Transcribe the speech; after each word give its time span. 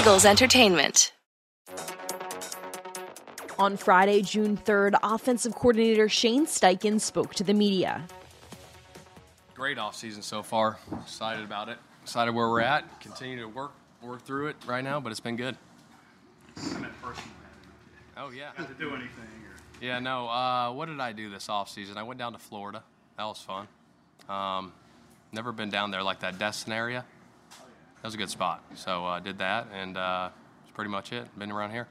Eagles 0.00 0.24
Entertainment. 0.24 1.12
On 3.58 3.76
Friday, 3.76 4.22
June 4.22 4.56
3rd, 4.56 4.98
offensive 5.02 5.54
coordinator 5.54 6.08
Shane 6.08 6.46
Steichen 6.46 6.98
spoke 6.98 7.34
to 7.34 7.44
the 7.44 7.52
media. 7.52 8.08
Great 9.52 9.76
offseason 9.76 10.22
so 10.22 10.42
far. 10.42 10.78
Excited 11.02 11.44
about 11.44 11.68
it. 11.68 11.76
Excited 12.02 12.34
where 12.34 12.48
we're 12.48 12.62
at. 12.62 12.98
Continue 13.02 13.40
to 13.40 13.48
work 13.48 13.72
work 14.00 14.24
through 14.24 14.46
it 14.46 14.56
right 14.64 14.82
now, 14.82 15.00
but 15.00 15.10
it's 15.10 15.20
been 15.20 15.36
good. 15.36 15.54
I 16.56 16.78
meant 16.78 17.02
personally. 17.02 17.30
Oh 18.16 18.30
yeah. 18.30 18.52
Got 18.56 18.68
to 18.68 18.74
do 18.82 18.94
anything? 18.94 19.10
Or... 19.18 19.84
Yeah, 19.84 19.98
no. 19.98 20.30
Uh, 20.30 20.72
what 20.72 20.86
did 20.86 20.98
I 20.98 21.12
do 21.12 21.28
this 21.28 21.48
offseason? 21.48 21.98
I 21.98 22.04
went 22.04 22.18
down 22.18 22.32
to 22.32 22.38
Florida. 22.38 22.82
That 23.18 23.24
was 23.24 23.42
fun. 23.42 23.68
Um, 24.30 24.72
never 25.30 25.52
been 25.52 25.68
down 25.68 25.90
there 25.90 26.02
like 26.02 26.20
that 26.20 26.38
Destin 26.38 26.72
area. 26.72 27.04
That 28.02 28.06
was 28.06 28.14
a 28.14 28.18
good 28.18 28.30
spot. 28.30 28.64
So 28.74 29.04
I 29.04 29.18
uh, 29.18 29.20
did 29.20 29.38
that, 29.38 29.68
and 29.74 29.96
uh, 29.96 30.30
that's 30.62 30.74
pretty 30.74 30.90
much 30.90 31.12
it. 31.12 31.26
Been 31.38 31.52
around 31.52 31.70
here. 31.70 31.86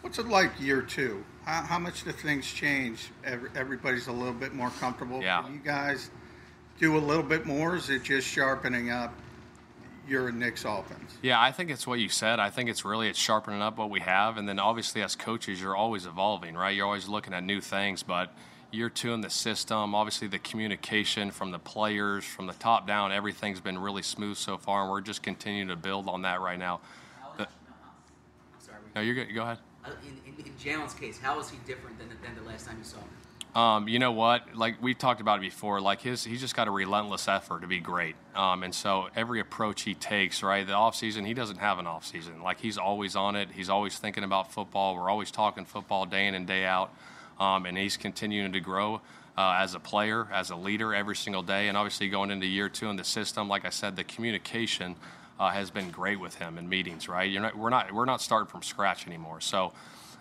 What's 0.00 0.18
it 0.18 0.26
like 0.26 0.60
year 0.60 0.82
two? 0.82 1.24
How, 1.44 1.62
how 1.62 1.78
much 1.78 2.04
do 2.04 2.12
things 2.12 2.46
change? 2.46 3.10
Every, 3.24 3.50
everybody's 3.54 4.08
a 4.08 4.12
little 4.12 4.34
bit 4.34 4.52
more 4.52 4.70
comfortable. 4.70 5.22
Yeah. 5.22 5.42
Can 5.42 5.54
you 5.54 5.60
guys 5.60 6.10
do 6.78 6.96
a 6.96 6.98
little 6.98 7.22
bit 7.22 7.46
more? 7.46 7.76
Is 7.76 7.88
it 7.88 8.02
just 8.02 8.26
sharpening 8.26 8.90
up 8.90 9.12
your 10.08 10.30
Nick's 10.32 10.64
offense? 10.64 11.18
Yeah, 11.22 11.40
I 11.40 11.52
think 11.52 11.70
it's 11.70 11.86
what 11.86 11.98
you 11.98 12.08
said. 12.08 12.40
I 12.40 12.50
think 12.50 12.68
it's 12.68 12.84
really 12.84 13.08
it's 13.08 13.18
sharpening 13.18 13.62
up 13.62 13.78
what 13.78 13.90
we 13.90 14.00
have, 14.00 14.38
and 14.38 14.48
then 14.48 14.58
obviously 14.58 15.02
as 15.02 15.14
coaches, 15.14 15.60
you're 15.60 15.76
always 15.76 16.06
evolving, 16.06 16.54
right? 16.54 16.74
You're 16.74 16.86
always 16.86 17.08
looking 17.08 17.32
at 17.32 17.44
new 17.44 17.60
things, 17.60 18.02
but 18.02 18.32
year 18.76 18.90
two 18.90 19.12
in 19.12 19.20
the 19.22 19.30
system, 19.30 19.94
obviously 19.94 20.28
the 20.28 20.38
communication 20.38 21.30
from 21.30 21.50
the 21.50 21.58
players, 21.58 22.24
from 22.24 22.46
the 22.46 22.52
top 22.54 22.86
down, 22.86 23.10
everything's 23.10 23.60
been 23.60 23.78
really 23.78 24.02
smooth 24.02 24.36
so 24.36 24.56
far, 24.58 24.82
and 24.82 24.90
we're 24.90 25.00
just 25.00 25.22
continuing 25.22 25.68
to 25.68 25.76
build 25.76 26.08
on 26.08 26.22
that 26.22 26.40
right 26.40 26.58
now. 26.58 26.80
The, 27.38 27.48
Sorry. 28.60 28.78
no, 28.94 29.00
you're 29.00 29.14
good. 29.14 29.34
Go 29.34 29.42
ahead. 29.42 29.58
Uh, 29.84 29.90
In, 30.02 30.34
in, 30.34 30.46
in 30.46 30.52
Jalen's 30.52 30.94
case, 30.94 31.18
how 31.18 31.40
is 31.40 31.50
he 31.50 31.58
different 31.66 31.98
than, 31.98 32.08
than 32.22 32.34
the 32.36 32.48
last 32.48 32.66
time 32.66 32.76
you 32.78 32.84
saw 32.84 32.98
him? 32.98 33.08
Um, 33.56 33.88
you 33.88 33.98
know 33.98 34.12
what? 34.12 34.54
Like 34.54 34.82
we've 34.82 34.98
talked 34.98 35.22
about 35.22 35.38
it 35.38 35.40
before. 35.40 35.80
Like 35.80 36.02
his, 36.02 36.22
he's 36.22 36.42
just 36.42 36.54
got 36.54 36.68
a 36.68 36.70
relentless 36.70 37.26
effort 37.26 37.62
to 37.62 37.66
be 37.66 37.80
great. 37.80 38.14
Um, 38.34 38.62
and 38.62 38.74
so 38.74 39.08
every 39.16 39.40
approach 39.40 39.80
he 39.80 39.94
takes, 39.94 40.42
right? 40.42 40.66
The 40.66 40.74
off 40.74 40.94
season, 40.94 41.24
he 41.24 41.32
doesn't 41.32 41.56
have 41.56 41.78
an 41.78 41.86
off 41.86 42.04
season. 42.06 42.42
Like 42.42 42.60
he's 42.60 42.76
always 42.76 43.16
on 43.16 43.34
it. 43.34 43.48
He's 43.54 43.70
always 43.70 43.96
thinking 43.96 44.24
about 44.24 44.52
football. 44.52 44.94
We're 44.94 45.08
always 45.08 45.30
talking 45.30 45.64
football 45.64 46.04
day 46.04 46.26
in 46.26 46.34
and 46.34 46.46
day 46.46 46.66
out. 46.66 46.92
Um, 47.38 47.66
and 47.66 47.76
he's 47.76 47.96
continuing 47.96 48.52
to 48.52 48.60
grow 48.60 49.00
uh, 49.36 49.56
as 49.58 49.74
a 49.74 49.80
player, 49.80 50.26
as 50.32 50.50
a 50.50 50.56
leader 50.56 50.94
every 50.94 51.16
single 51.16 51.42
day. 51.42 51.68
And 51.68 51.76
obviously 51.76 52.08
going 52.08 52.30
into 52.30 52.46
year 52.46 52.68
two 52.68 52.88
in 52.88 52.96
the 52.96 53.04
system, 53.04 53.48
like 53.48 53.64
I 53.64 53.70
said, 53.70 53.96
the 53.96 54.04
communication 54.04 54.96
uh, 55.38 55.50
has 55.50 55.70
been 55.70 55.90
great 55.90 56.18
with 56.18 56.34
him 56.36 56.56
in 56.58 56.68
meetings. 56.68 57.08
Right? 57.08 57.30
You're 57.30 57.42
not, 57.42 57.56
we're 57.56 57.70
not 57.70 57.92
we're 57.92 58.06
not 58.06 58.20
starting 58.22 58.48
from 58.48 58.62
scratch 58.62 59.06
anymore. 59.06 59.40
So. 59.40 59.72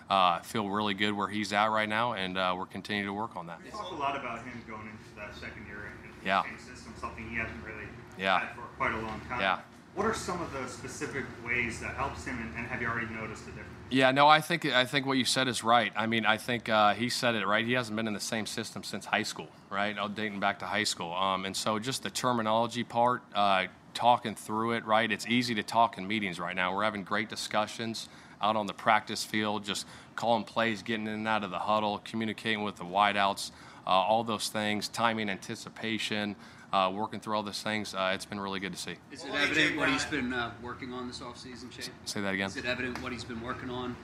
I 0.08 0.38
uh, 0.38 0.42
feel 0.44 0.70
really 0.70 0.94
good 0.94 1.14
where 1.14 1.28
he's 1.28 1.52
at 1.52 1.72
right 1.72 1.90
now, 1.90 2.14
and 2.14 2.38
uh, 2.38 2.54
we're 2.56 2.68
continuing 2.68 3.08
to 3.08 3.14
work 3.14 3.36
on 3.36 3.48
that. 3.48 3.60
You 3.66 3.72
talk 3.72 3.90
a 3.90 3.96
lot 3.96 4.16
about 4.16 4.44
him 4.46 4.62
going 4.68 4.82
into 4.82 5.16
that 5.18 5.34
second 5.34 5.66
year 5.66 5.90
in 6.04 6.10
the 6.22 6.28
Yeah. 6.28 6.44
same 6.44 6.60
system, 6.60 6.94
something 7.02 7.28
he 7.28 7.38
hasn't 7.38 7.58
really 7.66 7.88
Yeah. 8.16 8.38
had 8.42 8.50
for 8.56 8.62
quite 8.78 8.94
a 8.94 9.00
long 9.00 9.20
time. 9.28 9.40
Yeah. 9.40 9.60
What 9.96 10.06
are 10.06 10.14
some 10.14 10.42
of 10.42 10.52
the 10.52 10.68
specific 10.68 11.24
ways 11.46 11.80
that 11.80 11.96
helps 11.96 12.26
him, 12.26 12.38
and, 12.42 12.54
and 12.58 12.68
have 12.68 12.82
you 12.82 12.88
already 12.90 13.08
noticed 13.14 13.44
a 13.44 13.52
difference? 13.52 13.70
Yeah, 13.90 14.12
no, 14.12 14.28
I 14.28 14.42
think 14.42 14.66
I 14.66 14.84
think 14.84 15.06
what 15.06 15.18
you 15.18 15.24
said 15.24 15.48
is 15.48 15.64
right. 15.64 15.94
I 15.96 16.06
mean, 16.06 16.26
I 16.26 16.36
think 16.36 16.68
uh, 16.68 16.94
he 16.96 17.08
said 17.08 17.34
it 17.34 17.48
right. 17.48 17.66
He 17.66 17.72
hasn't 17.74 17.96
been 17.96 18.08
in 18.08 18.14
the 18.14 18.20
same 18.20 18.46
system 18.46 18.84
since 18.84 19.06
high 19.06 19.24
school, 19.24 19.48
right? 19.70 19.96
Oh, 19.98 20.10
dating 20.10 20.42
back 20.42 20.60
to 20.60 20.66
high 20.66 20.84
school, 20.84 21.14
um, 21.14 21.46
and 21.46 21.56
so 21.56 21.80
just 21.80 22.04
the 22.04 22.10
terminology 22.10 22.84
part, 22.84 23.22
uh, 23.34 23.68
talking 23.94 24.36
through 24.36 24.74
it, 24.74 24.86
right? 24.86 25.10
It's 25.10 25.28
easy 25.28 25.56
to 25.56 25.64
talk 25.64 25.98
in 25.98 26.06
meetings 26.06 26.42
right 26.42 26.58
now. 26.58 26.76
We're 26.76 26.84
having 26.84 27.06
great 27.06 27.30
discussions 27.30 28.10
out 28.42 28.58
on 28.58 28.68
the 28.68 28.74
practice 28.74 29.24
field, 29.24 29.64
just 29.64 29.88
calling 30.18 30.44
plays, 30.44 30.82
getting 30.84 31.08
in 31.08 31.14
and 31.14 31.28
out 31.28 31.46
of 31.46 31.52
the 31.52 31.60
huddle, 31.60 32.02
communicating 32.04 32.64
with 32.64 32.76
the 32.76 32.84
wideouts, 32.84 33.52
uh, 33.88 33.92
all 33.92 34.26
those 34.26 34.50
things, 34.50 34.90
timing, 34.90 35.30
anticipation. 35.30 36.36
Uh, 36.76 36.90
working 36.90 37.22
through 37.22 37.34
all 37.34 37.42
those 37.42 37.64
things, 37.64 37.96
uh, 37.96 38.12
it's 38.14 38.26
been 38.26 38.38
really 38.38 38.60
good 38.60 38.74
to 38.74 38.78
see. 38.78 38.96
Is 39.10 39.24
it 39.24 39.32
evident 39.34 39.78
what 39.78 39.88
he's 39.88 40.04
been 40.04 40.34
uh, 40.34 40.52
working 40.62 40.92
on 40.92 41.08
this 41.08 41.22
offseason, 41.22 41.72
Shane? 41.72 41.86
Say 42.04 42.20
that 42.20 42.34
again. 42.34 42.48
Is 42.50 42.58
it 42.58 42.66
evident 42.66 43.02
what 43.02 43.14
he's 43.14 43.24
been 43.24 43.40
working 43.40 43.70
on? 43.70 43.96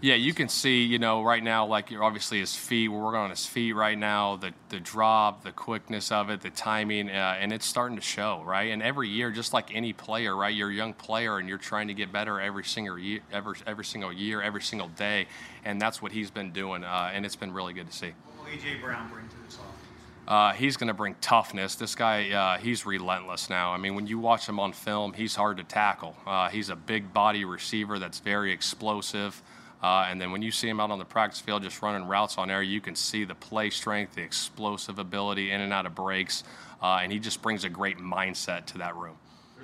Yeah, 0.00 0.14
you 0.14 0.32
can 0.32 0.48
see, 0.48 0.84
you 0.84 1.00
know, 1.00 1.24
right 1.24 1.42
now, 1.42 1.66
like 1.66 1.90
you're 1.90 2.04
obviously 2.04 2.38
his 2.38 2.54
feet. 2.54 2.86
We're 2.86 3.02
working 3.02 3.18
on 3.18 3.30
his 3.30 3.46
feet 3.46 3.72
right 3.72 3.98
now. 3.98 4.36
The 4.36 4.52
the 4.68 4.78
drop, 4.78 5.42
the 5.42 5.50
quickness 5.50 6.12
of 6.12 6.30
it, 6.30 6.40
the 6.40 6.50
timing, 6.50 7.10
uh, 7.10 7.36
and 7.40 7.52
it's 7.52 7.66
starting 7.66 7.96
to 7.96 8.02
show, 8.02 8.44
right? 8.46 8.70
And 8.70 8.80
every 8.80 9.08
year, 9.08 9.32
just 9.32 9.52
like 9.52 9.74
any 9.74 9.92
player, 9.92 10.36
right? 10.36 10.54
You're 10.54 10.70
a 10.70 10.74
young 10.74 10.94
player, 10.94 11.38
and 11.38 11.48
you're 11.48 11.58
trying 11.58 11.88
to 11.88 11.94
get 11.94 12.12
better 12.12 12.40
every 12.40 12.64
single 12.64 12.96
year, 12.96 13.22
every 13.32 13.56
every 13.66 13.84
single 13.84 14.12
year, 14.12 14.40
every 14.40 14.62
single 14.62 14.88
day, 14.88 15.26
and 15.64 15.82
that's 15.82 16.00
what 16.00 16.12
he's 16.12 16.30
been 16.30 16.52
doing, 16.52 16.84
uh, 16.84 17.10
and 17.12 17.26
it's 17.26 17.36
been 17.36 17.52
really 17.52 17.72
good 17.72 17.90
to 17.90 17.96
see. 17.96 18.12
What 18.36 18.48
will 18.48 18.56
AJ 18.56 18.80
Brown 18.80 19.10
bring 19.10 19.28
to 19.28 19.36
this 19.44 19.56
offense? 19.56 19.79
Uh, 20.30 20.52
he's 20.52 20.76
going 20.76 20.86
to 20.86 20.94
bring 20.94 21.16
toughness. 21.20 21.74
This 21.74 21.96
guy, 21.96 22.30
uh, 22.30 22.58
he's 22.58 22.86
relentless 22.86 23.50
now. 23.50 23.72
I 23.72 23.78
mean, 23.78 23.96
when 23.96 24.06
you 24.06 24.20
watch 24.20 24.48
him 24.48 24.60
on 24.60 24.72
film, 24.72 25.12
he's 25.12 25.34
hard 25.34 25.56
to 25.56 25.64
tackle. 25.64 26.14
Uh, 26.24 26.48
he's 26.48 26.68
a 26.70 26.76
big 26.76 27.12
body 27.12 27.44
receiver 27.44 27.98
that's 27.98 28.20
very 28.20 28.52
explosive. 28.52 29.42
Uh, 29.82 30.06
and 30.08 30.20
then 30.20 30.30
when 30.30 30.40
you 30.40 30.52
see 30.52 30.68
him 30.68 30.78
out 30.78 30.92
on 30.92 31.00
the 31.00 31.04
practice 31.04 31.40
field 31.40 31.64
just 31.64 31.82
running 31.82 32.06
routes 32.06 32.38
on 32.38 32.48
air, 32.48 32.62
you 32.62 32.80
can 32.80 32.94
see 32.94 33.24
the 33.24 33.34
play 33.34 33.70
strength, 33.70 34.14
the 34.14 34.22
explosive 34.22 35.00
ability 35.00 35.50
in 35.50 35.60
and 35.60 35.72
out 35.72 35.84
of 35.84 35.96
breaks. 35.96 36.44
Uh, 36.80 37.00
and 37.02 37.10
he 37.10 37.18
just 37.18 37.42
brings 37.42 37.64
a 37.64 37.68
great 37.68 37.98
mindset 37.98 38.66
to 38.66 38.78
that 38.78 38.94
room. 38.94 39.16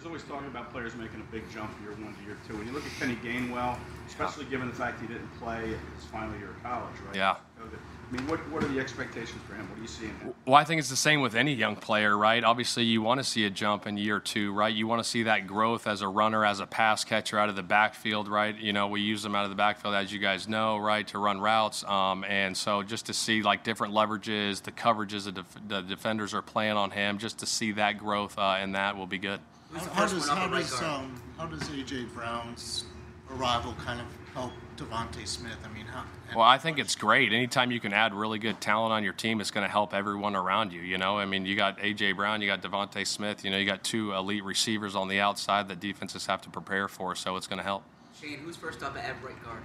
There's 0.06 0.22
always 0.22 0.30
talking 0.30 0.46
about 0.46 0.70
players 0.70 0.94
making 0.94 1.20
a 1.20 1.32
big 1.32 1.42
jump 1.50 1.68
year 1.82 1.90
one 1.90 2.14
to 2.14 2.22
year 2.22 2.36
two. 2.46 2.56
When 2.56 2.64
you 2.64 2.72
look 2.72 2.84
at 2.86 2.92
Kenny 2.92 3.16
Gainwell, 3.16 3.76
especially 4.06 4.44
given 4.44 4.68
the 4.68 4.72
fact 4.72 5.00
he 5.00 5.08
didn't 5.08 5.26
play 5.40 5.66
his 5.66 6.04
final 6.12 6.32
year 6.38 6.50
of 6.50 6.62
college, 6.62 6.94
right? 7.04 7.16
Yeah. 7.16 7.34
I 7.58 8.16
mean, 8.16 8.24
what, 8.28 8.38
what 8.52 8.62
are 8.62 8.68
the 8.68 8.78
expectations 8.78 9.42
for 9.48 9.54
him? 9.56 9.68
What 9.68 9.80
are 9.80 9.82
you 9.82 9.88
seeing? 9.88 10.14
Now? 10.24 10.32
Well, 10.44 10.54
I 10.54 10.62
think 10.62 10.78
it's 10.78 10.90
the 10.90 10.94
same 10.94 11.22
with 11.22 11.34
any 11.34 11.54
young 11.54 11.74
player, 11.74 12.16
right? 12.16 12.44
Obviously, 12.44 12.84
you 12.84 13.02
want 13.02 13.18
to 13.18 13.24
see 13.24 13.46
a 13.46 13.50
jump 13.50 13.88
in 13.88 13.96
year 13.96 14.20
two, 14.20 14.52
right? 14.52 14.72
You 14.72 14.86
want 14.86 15.02
to 15.02 15.08
see 15.08 15.24
that 15.24 15.48
growth 15.48 15.88
as 15.88 16.02
a 16.02 16.08
runner, 16.08 16.44
as 16.44 16.60
a 16.60 16.66
pass 16.66 17.02
catcher 17.02 17.36
out 17.36 17.48
of 17.48 17.56
the 17.56 17.64
backfield, 17.64 18.28
right? 18.28 18.56
You 18.56 18.72
know, 18.72 18.86
we 18.86 19.00
use 19.00 19.24
them 19.24 19.34
out 19.34 19.42
of 19.42 19.50
the 19.50 19.56
backfield, 19.56 19.96
as 19.96 20.12
you 20.12 20.20
guys 20.20 20.46
know, 20.46 20.78
right, 20.78 21.04
to 21.08 21.18
run 21.18 21.40
routes. 21.40 21.82
Um, 21.82 22.22
and 22.28 22.56
so 22.56 22.84
just 22.84 23.06
to 23.06 23.12
see 23.12 23.42
like 23.42 23.64
different 23.64 23.92
leverages, 23.92 24.62
the 24.62 24.70
coverages 24.70 25.24
the, 25.24 25.32
def- 25.32 25.58
the 25.66 25.80
defenders 25.80 26.32
are 26.32 26.42
playing 26.42 26.76
on 26.76 26.92
him, 26.92 27.18
just 27.18 27.40
to 27.40 27.46
see 27.46 27.72
that 27.72 27.98
growth 27.98 28.38
uh, 28.38 28.60
in 28.62 28.70
that 28.70 28.96
will 28.96 29.08
be 29.08 29.18
good. 29.18 29.40
Who's 29.70 29.82
How 29.86 30.06
does 30.06 30.28
how 30.28 30.48
right 30.48 30.62
does 30.62 30.82
um, 30.82 31.20
how 31.38 31.46
does 31.46 31.62
AJ 31.62 32.12
Brown's 32.14 32.84
arrival 33.30 33.74
kind 33.84 34.00
of 34.00 34.06
help 34.34 34.52
DeVonta 34.76 35.26
Smith? 35.26 35.56
I 35.64 35.74
mean, 35.74 35.86
how? 35.86 36.04
Well, 36.34 36.44
I 36.44 36.58
think 36.58 36.78
it's 36.78 36.94
great. 36.94 37.32
Anytime 37.32 37.70
you 37.70 37.80
can 37.80 37.92
add 37.92 38.14
really 38.14 38.38
good 38.38 38.60
talent 38.60 38.92
on 38.92 39.02
your 39.02 39.12
team, 39.12 39.40
it's 39.40 39.50
going 39.50 39.66
to 39.66 39.70
help 39.70 39.94
everyone 39.94 40.36
around 40.36 40.72
you. 40.72 40.80
You 40.80 40.98
know, 40.98 41.18
I 41.18 41.24
mean, 41.24 41.46
you 41.46 41.56
got 41.56 41.78
AJ 41.78 42.16
Brown, 42.16 42.40
you 42.42 42.46
got 42.46 42.62
DeVonta 42.62 43.06
Smith. 43.06 43.44
You 43.44 43.50
know, 43.50 43.58
you 43.58 43.66
got 43.66 43.82
two 43.82 44.12
elite 44.12 44.44
receivers 44.44 44.94
on 44.94 45.08
the 45.08 45.20
outside 45.20 45.68
that 45.68 45.80
defenses 45.80 46.26
have 46.26 46.42
to 46.42 46.50
prepare 46.50 46.88
for, 46.88 47.14
so 47.14 47.36
it's 47.36 47.46
going 47.46 47.58
to 47.58 47.64
help. 47.64 47.82
Shane, 48.20 48.38
who's 48.38 48.56
first 48.56 48.82
up 48.82 48.96
at 48.96 49.22
right 49.22 49.42
guard? 49.44 49.62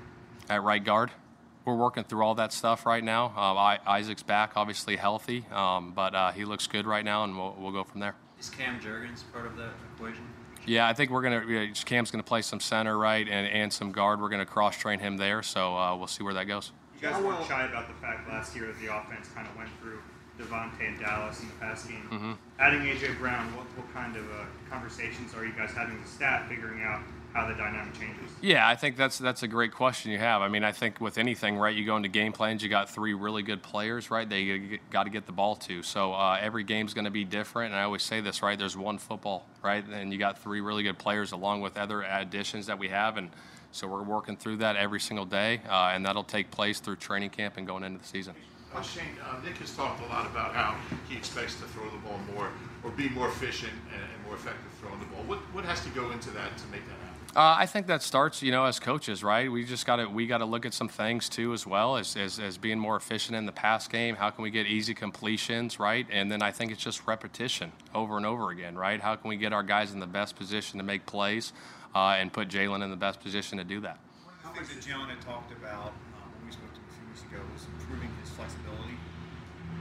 At 0.50 0.64
right 0.64 0.84
guard, 0.84 1.12
we're 1.64 1.76
working 1.76 2.04
through 2.04 2.24
all 2.24 2.36
that 2.36 2.52
stuff 2.52 2.86
right 2.86 3.04
now. 3.04 3.28
Um, 3.28 3.58
I, 3.58 3.80
Isaac's 3.86 4.24
back, 4.24 4.54
obviously 4.56 4.96
healthy, 4.96 5.46
um, 5.52 5.94
but 5.96 6.16
uh, 6.16 6.32
he 6.32 6.44
looks 6.44 6.68
good 6.68 6.86
right 6.86 7.06
now, 7.06 7.24
and 7.24 7.38
we'll, 7.38 7.56
we'll 7.58 7.72
go 7.72 7.84
from 7.84 8.02
there. 8.02 8.16
Is 8.42 8.50
Cam 8.50 8.80
Jurgens 8.80 9.22
part 9.32 9.46
of 9.46 9.56
that 9.58 9.70
equation? 9.94 10.24
Yeah, 10.66 10.88
I 10.88 10.96
think 10.96 11.12
we're 11.12 11.22
gonna. 11.22 11.46
yeah, 11.48 11.68
Cam's 11.86 12.10
gonna 12.10 12.24
play 12.24 12.42
some 12.42 12.60
center, 12.60 12.98
right, 12.98 13.28
and, 13.28 13.48
and 13.48 13.72
some 13.72 13.92
guard. 13.92 14.20
We're 14.20 14.30
gonna 14.30 14.48
cross 14.48 14.76
train 14.76 14.98
him 14.98 15.18
there, 15.18 15.44
so 15.44 15.78
uh, 15.78 15.96
we'll 15.96 16.08
see 16.08 16.24
where 16.24 16.34
that 16.34 16.46
goes. 16.46 16.72
You 16.96 17.08
guys 17.08 17.24
weren't 17.24 17.46
shy 17.46 17.68
about 17.68 17.88
the 17.88 17.94
fact 17.96 18.28
last 18.28 18.56
year 18.56 18.66
that 18.66 18.80
the 18.80 18.96
offense 18.96 19.28
kind 19.36 19.48
of 19.48 19.56
went 19.56 19.70
through 19.80 20.00
DeVonta 20.40 20.88
and 20.88 21.00
Dallas 21.00 21.40
in 21.42 21.50
the 21.50 21.54
past 21.56 21.88
game. 21.88 22.08
Mm-hmm. 22.12 22.32
Adding 22.58 22.82
AJ 22.82 23.20
Brown, 23.20 23.56
what, 23.56 23.66
what 23.78 23.94
kind 23.94 24.16
of 24.18 24.24
uh, 24.32 24.46
conversations 24.72 25.36
are 25.36 25.46
you 25.46 25.54
guys 25.54 25.72
having 25.72 26.00
with 26.00 26.10
staff, 26.10 26.50
figuring 26.50 26.82
out 26.82 27.02
how 27.34 27.48
the 27.48 27.54
dynamic 27.54 27.94
changes? 27.94 28.30
Yeah, 28.42 28.68
I 28.68 28.76
think 28.76 28.98
that's 28.98 29.18
that's 29.18 29.44
a 29.44 29.48
great 29.48 29.72
question 29.72 30.12
you 30.12 30.18
have. 30.18 30.42
I 30.42 30.48
mean, 30.48 30.64
I 30.64 30.72
think 30.72 31.00
with 31.00 31.18
anything, 31.18 31.58
right, 31.58 31.76
you 31.76 31.86
go 31.86 31.96
into 31.98 32.10
game 32.10 32.34
plans, 32.34 32.64
you 32.64 32.70
got 32.70 32.90
three 32.90 33.14
really 33.14 33.44
good 33.44 33.62
players, 33.62 34.10
right? 34.10 34.28
They 34.28 34.80
got 34.90 35.04
to 35.04 35.10
get 35.10 35.26
the 35.26 35.32
ball 35.32 35.56
to. 35.58 35.84
So 35.84 36.14
uh, 36.14 36.38
every 36.42 36.64
game's 36.64 36.94
going 36.94 37.06
to 37.06 37.12
be 37.12 37.24
different. 37.24 37.74
And 37.74 37.80
I 37.80 37.84
always 37.84 38.04
say 38.04 38.22
this, 38.22 38.42
right? 38.42 38.58
There's 38.58 38.78
one 38.78 38.98
football, 38.98 39.46
right? 39.64 39.86
And 39.86 40.12
you 40.12 40.18
got 40.18 40.40
three 40.40 40.62
really 40.62 40.84
good 40.84 40.98
players 40.98 41.32
along 41.32 41.62
with 41.62 41.78
other 41.78 42.02
additions 42.04 42.66
that 42.68 42.80
we 42.80 42.90
have, 42.90 43.18
and 43.18 43.30
so 43.72 43.88
we're 43.88 44.04
working 44.04 44.36
through 44.36 44.58
that 44.58 44.76
every 44.76 45.00
single 45.00 45.26
day, 45.26 45.62
uh, 45.70 45.92
and 45.94 46.06
that'll 46.06 46.24
take 46.24 46.52
place 46.52 46.80
through 46.80 46.98
training 46.98 47.30
camp 47.30 47.56
and 47.58 47.66
going 47.66 47.84
into 47.84 48.00
the 48.00 48.08
season. 48.08 48.34
Uh, 48.74 48.82
Shane, 48.82 49.04
uh, 49.22 49.36
Nick 49.44 49.58
has 49.58 49.76
talked 49.76 50.02
a 50.02 50.08
lot 50.08 50.26
about 50.26 50.54
how 50.54 50.78
he 51.10 51.18
expects 51.18 51.56
to 51.56 51.64
throw 51.66 51.90
the 51.90 51.98
ball 51.98 52.20
more 52.34 52.50
or 52.84 52.92
be 52.92 53.10
more 53.10 53.28
efficient 53.28 53.74
and, 53.94 54.02
and 54.02 54.24
more 54.26 54.32
more 54.32 54.40
effective 54.40 54.72
throwing 54.80 55.00
the 55.00 55.06
ball. 55.08 55.24
What 55.28 55.40
what 55.52 55.66
has 55.66 55.84
to 55.84 55.90
go 55.90 56.12
into 56.12 56.32
that 56.32 56.58
to 56.58 56.68
make 56.72 56.88
that 56.88 56.96
happen? 57.04 57.11
Uh, 57.34 57.56
I 57.60 57.66
think 57.66 57.88
that 57.88 58.04
starts, 58.04 58.44
you 58.44 58.52
know, 58.52 58.66
as 58.66 58.78
coaches, 58.78 59.24
right? 59.24 59.50
We 59.50 59.64
just 59.64 59.86
got 59.86 59.98
to 59.98 60.06
we 60.06 60.28
got 60.28 60.40
to 60.40 60.46
look 60.46 60.66
at 60.66 60.74
some 60.74 60.90
things 60.90 61.30
too, 61.30 61.54
as 61.54 61.66
well 61.66 61.96
as, 61.96 62.18
as 62.18 62.40
as 62.40 62.58
being 62.58 62.78
more 62.78 62.98
efficient 62.98 63.38
in 63.38 63.46
the 63.46 63.54
pass 63.54 63.88
game. 63.88 64.18
How 64.18 64.32
can 64.32 64.44
we 64.44 64.52
get 64.52 64.68
easy 64.68 64.94
completions, 64.94 65.80
right? 65.80 66.06
And 66.12 66.30
then 66.30 66.42
I 66.42 66.52
think 66.52 66.74
it's 66.74 66.84
just 66.84 67.08
repetition 67.08 67.72
over 67.96 68.18
and 68.18 68.26
over 68.26 68.52
again, 68.52 68.76
right? 68.76 69.00
How 69.00 69.16
can 69.16 69.30
we 69.30 69.38
get 69.38 69.54
our 69.54 69.64
guys 69.64 69.94
in 69.94 70.02
the 70.02 70.08
best 70.08 70.36
position 70.36 70.78
to 70.80 70.84
make 70.84 71.06
plays, 71.06 71.54
uh, 71.96 72.18
and 72.20 72.34
put 72.34 72.50
Jalen 72.50 72.84
in 72.84 72.90
the 72.90 72.98
best 72.98 73.22
position 73.22 73.58
to 73.60 73.64
do 73.64 73.80
that? 73.80 73.98
One 74.26 74.52
of 74.52 74.60
the 74.60 74.66
things 74.66 74.84
that 74.84 74.92
Jalen 74.92 75.08
had 75.08 75.22
talked 75.22 75.54
about 75.54 75.96
um, 76.20 76.28
when 76.36 76.48
we 76.48 76.52
spoke 76.52 76.74
to 76.74 76.80
him 76.82 76.88
a 76.90 76.94
few 77.00 77.08
weeks 77.08 77.24
ago 77.32 77.40
was 77.54 77.64
improving 77.80 78.12
his 78.20 78.30
flexibility. 78.32 79.00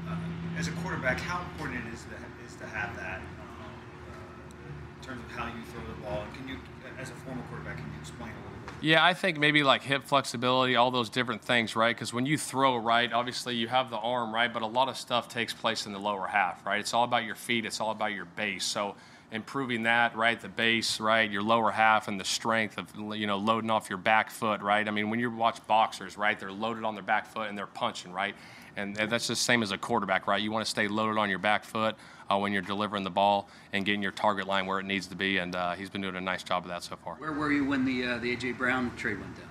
Uh, 0.06 0.14
as 0.56 0.68
a 0.68 0.72
quarterback, 0.86 1.18
how 1.18 1.42
important 1.50 1.82
it 1.82 1.94
is 1.94 2.06
to, 2.06 2.14
is 2.46 2.54
to 2.62 2.66
have 2.66 2.94
that 2.94 3.18
um, 3.42 3.74
uh, 4.14 4.70
in 4.70 5.02
terms 5.02 5.18
of 5.26 5.30
how 5.34 5.46
you 5.50 5.62
throw 5.74 5.82
the 5.82 5.98
ball? 6.06 6.22
Can 6.38 6.46
you, 6.46 6.56
as 6.98 7.10
a 7.10 7.14
former 7.14 7.42
quarterback, 7.48 7.76
can 7.76 7.86
you 7.86 8.00
explain 8.00 8.30
a 8.30 8.34
little 8.34 8.50
bit? 8.66 8.74
Yeah, 8.82 9.04
I 9.04 9.14
think 9.14 9.38
maybe 9.38 9.62
like 9.62 9.82
hip 9.82 10.04
flexibility, 10.04 10.76
all 10.76 10.90
those 10.90 11.10
different 11.10 11.42
things, 11.42 11.76
right? 11.76 11.94
Because 11.94 12.12
when 12.12 12.26
you 12.26 12.38
throw 12.38 12.76
right, 12.76 13.12
obviously 13.12 13.54
you 13.54 13.68
have 13.68 13.90
the 13.90 13.98
arm, 13.98 14.34
right? 14.34 14.52
But 14.52 14.62
a 14.62 14.66
lot 14.66 14.88
of 14.88 14.96
stuff 14.96 15.28
takes 15.28 15.52
place 15.52 15.86
in 15.86 15.92
the 15.92 15.98
lower 15.98 16.26
half, 16.26 16.64
right? 16.64 16.80
It's 16.80 16.94
all 16.94 17.04
about 17.04 17.24
your 17.24 17.34
feet, 17.34 17.64
it's 17.64 17.80
all 17.80 17.90
about 17.90 18.12
your 18.12 18.24
base. 18.24 18.64
So 18.64 18.96
improving 19.32 19.84
that, 19.84 20.16
right? 20.16 20.40
The 20.40 20.48
base, 20.48 20.98
right? 20.98 21.30
Your 21.30 21.42
lower 21.42 21.70
half 21.70 22.08
and 22.08 22.18
the 22.18 22.24
strength 22.24 22.78
of, 22.78 22.88
you 23.16 23.26
know, 23.26 23.36
loading 23.36 23.70
off 23.70 23.88
your 23.88 23.98
back 23.98 24.30
foot, 24.30 24.60
right? 24.60 24.86
I 24.86 24.90
mean, 24.90 25.10
when 25.10 25.20
you 25.20 25.30
watch 25.30 25.64
boxers, 25.66 26.16
right? 26.18 26.38
They're 26.38 26.50
loaded 26.50 26.84
on 26.84 26.94
their 26.94 27.04
back 27.04 27.26
foot 27.26 27.48
and 27.48 27.56
they're 27.56 27.66
punching, 27.66 28.12
right? 28.12 28.34
And 28.76 28.96
that's 28.96 29.26
the 29.26 29.36
same 29.36 29.62
as 29.62 29.72
a 29.72 29.78
quarterback, 29.78 30.26
right? 30.26 30.40
You 30.40 30.50
want 30.50 30.64
to 30.64 30.70
stay 30.70 30.88
loaded 30.88 31.18
on 31.18 31.28
your 31.30 31.38
back 31.38 31.64
foot 31.64 31.96
uh, 32.30 32.38
when 32.38 32.52
you're 32.52 32.62
delivering 32.62 33.04
the 33.04 33.10
ball 33.10 33.48
and 33.72 33.84
getting 33.84 34.02
your 34.02 34.12
target 34.12 34.46
line 34.46 34.66
where 34.66 34.78
it 34.78 34.86
needs 34.86 35.06
to 35.08 35.16
be. 35.16 35.38
And 35.38 35.54
uh, 35.54 35.72
he's 35.72 35.90
been 35.90 36.00
doing 36.00 36.16
a 36.16 36.20
nice 36.20 36.42
job 36.42 36.64
of 36.64 36.68
that 36.70 36.82
so 36.82 36.96
far. 36.96 37.14
Where 37.16 37.32
were 37.32 37.52
you 37.52 37.64
when 37.64 37.84
the 37.84 38.04
uh, 38.04 38.18
the 38.18 38.36
AJ 38.36 38.58
Brown 38.58 38.94
trade 38.96 39.20
went 39.20 39.36
down? 39.36 39.48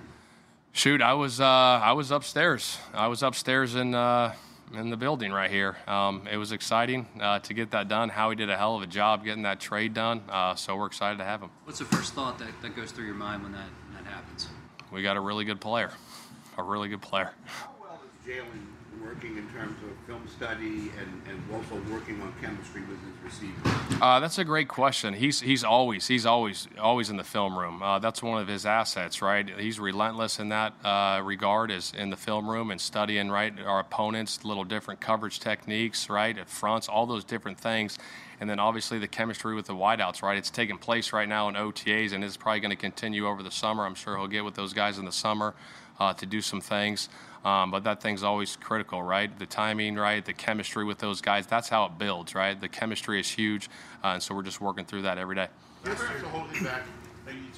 Shoot, 0.72 1.02
I 1.02 1.14
was 1.14 1.40
uh, 1.40 1.44
I 1.44 1.92
was 1.92 2.10
upstairs. 2.10 2.78
I 2.94 3.08
was 3.08 3.22
upstairs 3.22 3.74
in 3.74 3.94
uh, 3.94 4.34
in 4.72 4.90
the 4.90 4.96
building 4.96 5.32
right 5.32 5.50
here. 5.50 5.76
Um, 5.86 6.26
it 6.30 6.36
was 6.36 6.52
exciting 6.52 7.06
uh, 7.20 7.40
to 7.40 7.54
get 7.54 7.72
that 7.72 7.88
done. 7.88 8.08
Howie 8.08 8.36
did 8.36 8.50
a 8.50 8.56
hell 8.56 8.76
of 8.76 8.82
a 8.82 8.86
job 8.86 9.24
getting 9.24 9.42
that 9.42 9.60
trade 9.60 9.94
done. 9.94 10.22
Uh, 10.28 10.54
so 10.54 10.76
we're 10.76 10.86
excited 10.86 11.18
to 11.18 11.24
have 11.24 11.42
him. 11.42 11.50
What's 11.64 11.80
the 11.80 11.84
first 11.84 12.14
thought 12.14 12.38
that, 12.38 12.48
that 12.62 12.76
goes 12.76 12.92
through 12.92 13.06
your 13.06 13.14
mind 13.14 13.42
when 13.42 13.52
that 13.52 13.68
when 13.88 14.04
that 14.04 14.10
happens? 14.10 14.48
We 14.92 15.02
got 15.02 15.16
a 15.16 15.20
really 15.20 15.44
good 15.44 15.60
player, 15.60 15.90
a 16.56 16.62
really 16.62 16.88
good 16.88 17.02
player. 17.02 17.32
How 17.44 17.70
well 17.80 18.00
is 18.04 18.32
Jalen 18.32 18.79
working 19.10 19.36
in 19.36 19.48
terms 19.48 19.76
of 19.82 20.06
film 20.06 20.22
study 20.28 20.92
and, 20.98 21.22
and 21.28 21.42
also 21.52 21.74
working 21.92 22.20
on 22.22 22.32
chemistry 22.40 22.82
with 22.82 22.98
his 23.02 23.24
receivers? 23.24 24.00
Uh, 24.00 24.20
that's 24.20 24.38
a 24.38 24.44
great 24.44 24.68
question. 24.68 25.14
He's 25.14 25.40
he's 25.40 25.64
always 25.64 26.06
he's 26.06 26.26
always 26.26 26.68
always 26.80 27.10
in 27.10 27.16
the 27.16 27.24
film 27.24 27.58
room. 27.58 27.82
Uh, 27.82 27.98
that's 27.98 28.22
one 28.22 28.40
of 28.40 28.46
his 28.46 28.64
assets, 28.64 29.20
right? 29.20 29.48
He's 29.58 29.80
relentless 29.80 30.38
in 30.38 30.50
that 30.50 30.74
uh, 30.84 31.20
regard, 31.24 31.72
is 31.72 31.92
in 31.96 32.10
the 32.10 32.16
film 32.16 32.48
room 32.48 32.70
and 32.70 32.80
studying 32.80 33.30
right 33.30 33.52
our 33.60 33.80
opponents, 33.80 34.44
little 34.44 34.64
different 34.64 35.00
coverage 35.00 35.40
techniques, 35.40 36.08
right 36.08 36.38
at 36.38 36.48
fronts, 36.48 36.88
all 36.88 37.06
those 37.06 37.24
different 37.24 37.58
things. 37.58 37.98
And 38.40 38.48
then 38.48 38.58
obviously 38.58 38.98
the 38.98 39.08
chemistry 39.08 39.54
with 39.54 39.66
the 39.66 39.74
wideouts, 39.74 40.22
right? 40.22 40.38
It's 40.38 40.48
taking 40.48 40.78
place 40.78 41.12
right 41.12 41.28
now 41.28 41.48
in 41.48 41.56
OTAs, 41.56 42.12
and 42.12 42.24
it's 42.24 42.38
probably 42.38 42.60
going 42.60 42.70
to 42.70 42.76
continue 42.76 43.26
over 43.26 43.42
the 43.42 43.50
summer. 43.50 43.84
I'm 43.84 43.94
sure 43.94 44.16
he'll 44.16 44.28
get 44.28 44.44
with 44.44 44.54
those 44.54 44.72
guys 44.72 44.98
in 44.98 45.04
the 45.04 45.12
summer 45.12 45.54
uh, 46.00 46.14
to 46.14 46.26
do 46.26 46.40
some 46.40 46.60
things. 46.60 47.08
Um, 47.44 47.70
but 47.70 47.84
that 47.84 48.02
thing's 48.02 48.22
always 48.22 48.56
critical, 48.56 49.02
right? 49.02 49.30
The 49.38 49.46
timing, 49.46 49.96
right? 49.96 50.24
The 50.24 50.32
chemistry 50.32 50.84
with 50.84 50.98
those 50.98 51.20
guys. 51.20 51.46
That's 51.46 51.68
how 51.68 51.86
it 51.86 51.98
builds, 51.98 52.34
right? 52.34 52.60
The 52.60 52.68
chemistry 52.68 53.20
is 53.20 53.28
huge, 53.30 53.70
uh, 54.02 54.08
and 54.08 54.22
so 54.22 54.34
we're 54.34 54.42
just 54.42 54.60
working 54.60 54.84
through 54.84 55.02
that 55.02 55.16
every 55.16 55.36
day. 55.36 55.48
Do 55.84 55.90
you 55.90 55.96
have 55.96 56.20
to 56.20 56.28
hold 56.28 56.50
him 56.50 56.64
back? 56.64 56.82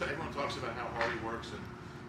Everyone 0.00 0.32
talks 0.32 0.56
about 0.56 0.74
how 0.74 0.86
hard 0.98 1.12
he 1.12 1.24
works 1.24 1.50
and 1.50 1.60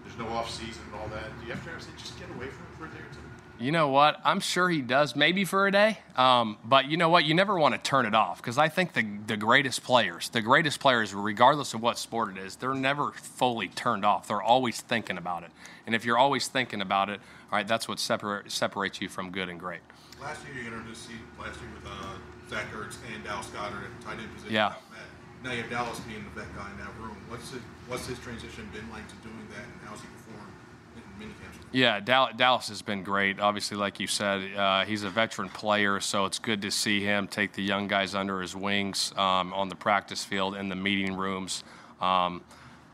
there's 0.04 0.18
no 0.18 0.28
off 0.36 0.50
season 0.50 0.82
and 0.92 1.02
all 1.02 1.08
that. 1.10 1.30
Do 1.40 1.46
you 1.46 1.54
have 1.54 1.64
to 1.64 1.84
say 1.84 1.92
just 1.98 2.18
get 2.20 2.30
away 2.30 2.48
from 2.48 2.66
him 2.66 2.74
for 2.78 2.86
a 2.86 2.90
day 2.90 3.02
or 3.02 3.14
two? 3.14 3.22
You 3.60 3.72
know 3.72 3.90
what? 3.90 4.20
I'm 4.26 4.40
sure 4.40 4.70
he 4.70 4.82
does, 4.82 5.16
maybe 5.16 5.46
for 5.46 5.68
a 5.68 5.72
day. 5.72 6.00
Um, 6.18 6.58
but 6.66 6.90
you 6.90 6.98
know 6.98 7.10
what? 7.10 7.26
You 7.26 7.34
never 7.34 7.58
want 7.58 7.76
to 7.76 7.82
turn 7.82 8.06
it 8.06 8.16
off 8.16 8.38
because 8.42 8.58
I 8.58 8.68
think 8.68 8.94
the 8.94 9.06
the 9.28 9.38
greatest 9.38 9.84
players, 9.84 10.30
the 10.30 10.42
greatest 10.42 10.80
players, 10.80 11.14
regardless 11.14 11.74
of 11.74 11.82
what 11.82 11.98
sport 11.98 12.36
it 12.36 12.44
is, 12.44 12.56
they're 12.58 12.74
never 12.74 13.12
fully 13.12 13.68
turned 13.70 14.06
off. 14.06 14.28
They're 14.28 14.42
always 14.42 14.82
thinking 14.82 15.18
about 15.18 15.44
it. 15.44 15.52
And 15.86 15.96
if 15.96 16.04
you're 16.04 16.18
always 16.18 16.48
thinking 16.48 16.82
about 16.82 17.10
it, 17.10 17.20
all 17.52 17.58
right, 17.58 17.68
that's 17.68 17.88
what 17.88 18.00
separ- 18.00 18.44
separates 18.48 19.02
you 19.02 19.08
from 19.10 19.32
good 19.32 19.50
and 19.50 19.60
great. 19.60 19.82
Last 20.22 20.42
year 20.46 20.64
you 20.64 20.68
introduced 20.72 21.08
seat 21.08 21.22
last 21.40 21.60
year 21.62 21.70
with 21.76 21.86
uh, 21.86 22.16
Zach 22.50 22.72
Ertz 22.74 22.98
and 23.14 23.24
Dallas 23.24 23.48
Goedert 23.48 23.86
at 23.86 24.02
tight 24.06 24.20
end 24.20 24.34
position. 24.34 24.56
Yeah. 24.56 24.74
Now 25.44 25.52
you 25.52 25.62
have 25.62 25.70
Dallas 25.70 26.00
being 26.02 26.24
the 26.24 26.42
vet 26.42 26.56
guy 26.56 26.72
in 26.72 26.78
that 26.78 26.96
room. 26.98 27.18
What's 27.28 27.52
his, 27.52 27.60
what's 27.88 28.08
his 28.08 28.18
transition 28.20 28.64
been 28.72 28.90
like 28.92 29.06
to 29.10 29.16
doing 29.28 29.46
that, 29.52 29.68
and 29.68 29.76
how's 29.84 30.00
he 30.00 30.08
performed? 30.08 30.52
Yeah, 31.74 32.00
Dallas 32.00 32.70
has 32.70 32.84
been 32.84 33.04
great. 33.04 33.40
Obviously, 33.40 33.78
like 33.78 34.00
you 34.00 34.06
said, 34.06 34.56
uh, 34.56 34.86
he's 34.86 35.02
a 35.04 35.10
veteran 35.10 35.50
player, 35.50 36.00
so 36.00 36.26
it's 36.26 36.38
good 36.38 36.62
to 36.62 36.70
see 36.70 37.02
him 37.02 37.28
take 37.28 37.54
the 37.54 37.64
young 37.64 37.88
guys 37.88 38.14
under 38.14 38.42
his 38.42 38.56
wings 38.56 39.12
um, 39.18 39.52
on 39.54 39.70
the 39.70 39.76
practice 39.76 40.24
field 40.24 40.56
in 40.56 40.70
the 40.70 40.76
meeting 40.76 41.16
rooms. 41.18 41.64
Um, 42.00 42.44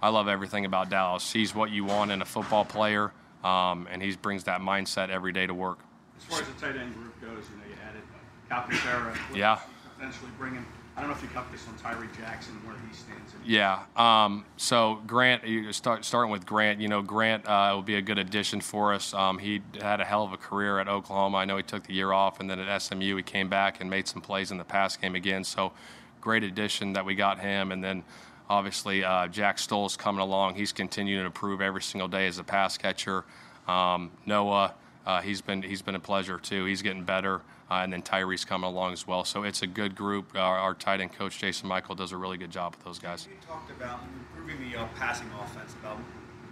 I 0.01 0.07
love 0.07 0.29
everything 0.29 0.63
about 0.63 0.89
Dallas. 0.89 1.29
He's 1.29 1.53
what 1.53 1.71
you 1.71 1.83
want 1.83 2.11
in 2.11 2.21
a 2.21 2.25
football 2.25 2.63
player, 2.63 3.11
um, 3.43 3.85
and 3.91 4.01
he 4.01 4.15
brings 4.15 4.45
that 4.45 4.61
mindset 4.61 5.09
every 5.09 5.33
day 5.33 5.45
to 5.45 5.53
work. 5.53 5.79
As 6.17 6.23
far 6.23 6.41
as 6.41 6.47
the 6.47 6.53
tight 6.53 6.77
end 6.77 6.93
group 6.93 7.19
goes, 7.19 7.43
you 7.49 7.57
know, 7.57 7.63
you 7.67 7.75
added 7.85 8.01
Calcaterra. 8.49 9.17
Yeah. 9.35 9.59
Potentially 9.97 10.31
bringing. 10.37 10.65
I 10.95 11.01
don't 11.01 11.09
know 11.09 11.15
if 11.15 11.21
you 11.21 11.29
got 11.29 11.49
this 11.51 11.65
on 11.67 11.75
Tyree 11.77 12.07
Jackson 12.17 12.53
where 12.65 12.75
he 12.75 12.93
stands. 12.93 13.33
Yeah. 13.45 13.83
Um, 13.95 14.45
so 14.57 14.99
Grant, 15.07 15.47
you 15.47 15.71
start 15.71 16.03
starting 16.03 16.31
with 16.31 16.45
Grant. 16.45 16.81
You 16.81 16.89
know, 16.89 17.01
Grant 17.01 17.47
uh, 17.47 17.71
will 17.73 17.81
be 17.81 17.95
a 17.95 18.01
good 18.01 18.17
addition 18.17 18.59
for 18.59 18.93
us. 18.93 19.13
Um, 19.13 19.39
he 19.39 19.61
had 19.81 20.01
a 20.01 20.05
hell 20.05 20.23
of 20.23 20.33
a 20.33 20.37
career 20.37 20.79
at 20.79 20.87
Oklahoma. 20.87 21.37
I 21.37 21.45
know 21.45 21.57
he 21.57 21.63
took 21.63 21.83
the 21.83 21.93
year 21.93 22.11
off, 22.11 22.39
and 22.39 22.49
then 22.49 22.59
at 22.59 22.81
SMU 22.81 23.15
he 23.15 23.23
came 23.23 23.49
back 23.49 23.79
and 23.79 23.89
made 23.89 24.07
some 24.07 24.21
plays 24.21 24.51
in 24.51 24.57
the 24.57 24.63
pass 24.63 24.97
game 24.97 25.15
again. 25.15 25.43
So 25.43 25.71
great 26.19 26.43
addition 26.43 26.93
that 26.93 27.05
we 27.05 27.15
got 27.15 27.39
him, 27.39 27.71
and 27.71 27.83
then. 27.83 28.03
Obviously, 28.51 29.03
uh, 29.03 29.27
Jack 29.27 29.59
Stoll's 29.59 29.95
coming 29.95 30.21
along. 30.21 30.55
He's 30.55 30.71
continuing 30.71 31.21
to 31.21 31.27
improve 31.27 31.61
every 31.61 31.83
single 31.83 32.07
day 32.07 32.25
as 32.25 32.39
a 32.39 32.43
pass 32.43 32.79
catcher. 32.79 33.23
Um, 33.67 34.09
Noah, 34.25 34.73
uh, 35.05 35.21
he's 35.21 35.41
been 35.41 35.61
he's 35.61 35.81
been 35.81 35.95
a 35.95 35.99
pleasure 35.99 36.37
too. 36.37 36.65
He's 36.65 36.81
getting 36.81 37.03
better, 37.03 37.41
uh, 37.69 37.81
and 37.81 37.91
then 37.91 38.01
Tyree's 38.01 38.45
coming 38.45 38.67
along 38.67 38.93
as 38.93 39.07
well. 39.07 39.23
So 39.23 39.43
it's 39.43 39.61
a 39.61 39.67
good 39.67 39.95
group. 39.95 40.35
Our, 40.35 40.57
our 40.57 40.73
tight 40.73 41.01
end 41.01 41.13
coach 41.13 41.39
Jason 41.39 41.67
Michael 41.67 41.95
does 41.95 42.11
a 42.11 42.17
really 42.17 42.37
good 42.37 42.51
job 42.51 42.75
with 42.75 42.85
those 42.85 42.99
guys. 42.99 43.27
You 43.29 43.35
talked 43.45 43.71
about 43.71 44.01
improving 44.35 44.69
the 44.69 44.77
uh, 44.77 44.87
passing 44.95 45.27
offense, 45.41 45.73
about 45.81 45.97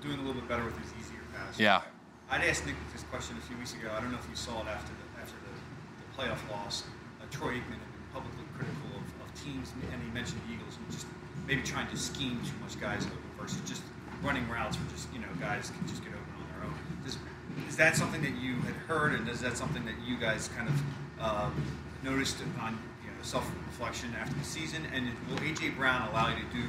doing 0.01 0.19
a 0.19 0.21
little 0.21 0.39
bit 0.39 0.47
better 0.47 0.63
with 0.63 0.77
his 0.79 0.91
easier 0.99 1.21
passes. 1.35 1.59
Yeah. 1.59 1.81
I'd 2.29 2.43
asked 2.43 2.65
Nick 2.65 2.75
this 2.91 3.03
question 3.03 3.37
a 3.37 3.41
few 3.41 3.57
weeks 3.57 3.73
ago. 3.73 3.89
I 3.95 4.01
don't 4.01 4.11
know 4.11 4.17
if 4.17 4.29
you 4.29 4.35
saw 4.35 4.61
it 4.61 4.67
after 4.67 4.91
the 4.91 5.21
after 5.21 5.35
the, 5.43 5.51
the 5.51 6.07
playoff 6.15 6.39
loss. 6.51 6.83
Uh, 7.21 7.25
Troy 7.31 7.53
Aikman 7.55 7.79
had 7.83 7.91
been 7.91 8.07
publicly 8.13 8.43
critical 8.55 8.95
of, 8.95 9.05
of 9.23 9.27
teams, 9.35 9.71
and 9.91 10.01
he 10.01 10.09
mentioned 10.11 10.39
the 10.47 10.53
Eagles 10.55 10.75
and 10.79 10.91
just 10.91 11.07
maybe 11.45 11.61
trying 11.63 11.87
to 11.87 11.97
scheme 11.97 12.39
too 12.43 12.55
much 12.63 12.79
guys 12.79 13.05
open 13.05 13.31
versus 13.39 13.61
just 13.67 13.83
running 14.23 14.47
routes 14.49 14.77
where 14.77 14.89
just 14.89 15.11
you 15.13 15.19
know 15.19 15.27
guys 15.39 15.71
can 15.71 15.87
just 15.87 16.03
get 16.03 16.13
open 16.13 16.33
on 16.39 16.45
their 16.55 16.61
own. 16.67 16.75
Does, 17.03 17.17
is 17.66 17.66
that 17.77 17.95
something 17.95 18.21
that 18.21 18.35
you 18.41 18.55
had 18.55 18.73
heard, 18.87 19.13
and 19.13 19.27
is 19.29 19.41
that 19.41 19.57
something 19.57 19.85
that 19.85 19.95
you 20.05 20.17
guys 20.17 20.49
kind 20.55 20.69
of 20.69 21.23
um, 21.23 21.65
noticed 22.03 22.37
on 22.61 22.77
you 23.03 23.09
know, 23.09 23.17
self-reflection 23.21 24.15
after 24.19 24.35
the 24.35 24.43
season? 24.43 24.83
And 24.93 25.11
will 25.29 25.37
AJ 25.37 25.75
Brown 25.77 26.09
allow 26.09 26.29
you 26.29 26.35
to 26.35 26.55
do 26.55 26.63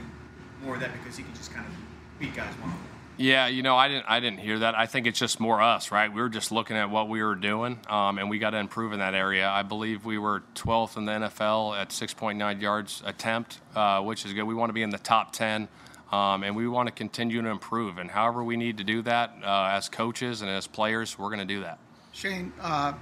more 0.65 0.75
of 0.75 0.81
that 0.81 0.93
because 0.93 1.17
he 1.17 1.23
can 1.23 1.35
just 1.35 1.53
kind 1.53 1.67
of 1.67 1.73
beat 2.19 2.35
guys 2.35 2.53
one 2.55 2.71
on 2.71 2.77
one? 2.77 2.89
Yeah, 3.21 3.49
you 3.49 3.65
know, 3.65 3.77
I 3.77 3.89
didn't, 3.89 4.05
I 4.07 4.21
didn't 4.21 4.39
hear 4.39 4.61
that. 4.61 4.79
I 4.79 4.87
think 4.87 5.09
it's 5.09 5.19
just 5.19 5.41
more 5.41 5.61
us, 5.61 5.91
right? 5.91 6.13
We 6.13 6.21
were 6.21 6.29
just 6.29 6.53
looking 6.53 6.77
at 6.77 6.89
what 6.89 7.09
we 7.09 7.21
were 7.21 7.35
doing, 7.35 7.81
um, 7.89 8.19
and 8.19 8.31
we 8.31 8.39
got 8.39 8.51
to 8.51 8.59
improve 8.59 8.93
in 8.93 9.01
that 9.01 9.15
area. 9.15 9.49
I 9.49 9.65
believe 9.65 10.05
we 10.05 10.19
were 10.19 10.45
12th 10.55 10.97
in 10.97 11.05
the 11.05 11.13
NFL 11.13 11.77
at 11.77 11.89
6.9 11.89 12.61
yards 12.61 13.03
attempt, 13.05 13.61
uh, 13.75 14.01
which 14.03 14.25
is 14.25 14.33
good. 14.35 14.45
We 14.45 14.55
want 14.55 14.69
to 14.69 14.75
be 14.75 14.83
in 14.83 14.91
the 14.91 14.99
top 14.99 15.33
10, 15.33 15.67
um, 16.13 16.43
and 16.43 16.55
we 16.57 16.67
want 16.69 16.87
to 16.89 16.93
continue 16.93 17.43
to 17.43 17.49
improve. 17.49 17.99
And 17.99 18.11
however 18.11 18.43
we 18.43 18.57
need 18.57 18.79
to 18.79 18.85
do 18.85 19.03
that 19.03 19.35
uh, 19.43 19.71
as 19.73 19.89
coaches 19.89 20.43
and 20.43 20.51
as 20.51 20.67
players, 20.67 21.19
we're 21.19 21.29
going 21.29 21.39
to 21.41 21.45
do 21.45 21.61
that. 21.61 21.79
Shane, 22.13 22.53
uh, 22.61 22.95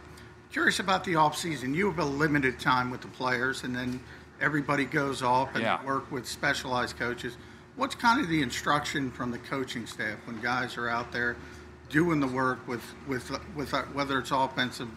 curious 0.52 0.78
about 0.80 1.04
the 1.04 1.16
off 1.16 1.36
season. 1.36 1.74
You 1.74 1.86
have 1.90 1.98
a 1.98 2.04
limited 2.04 2.58
time 2.60 2.90
with 2.90 3.00
the 3.00 3.08
players, 3.08 3.62
and 3.62 3.74
then 3.74 4.00
everybody 4.40 4.84
goes 4.84 5.22
off 5.22 5.54
and 5.54 5.62
Yeah. 5.62 5.82
work 5.84 6.10
with 6.10 6.26
specialized 6.26 6.98
coaches. 6.98 7.36
What's 7.76 7.94
kind 7.94 8.20
of 8.20 8.28
the 8.28 8.42
instruction 8.42 9.10
from 9.10 9.30
the 9.30 9.38
coaching 9.38 9.86
staff 9.86 10.18
when 10.26 10.40
guys 10.40 10.76
are 10.76 10.88
out 10.88 11.12
there 11.12 11.36
doing 11.90 12.20
the 12.20 12.26
work 12.26 12.66
with 12.66 12.82
with 13.06 13.30
with 13.54 13.72
uh, 13.72 13.82
whether 13.92 14.18
it's 14.18 14.30
offensive 14.32 14.88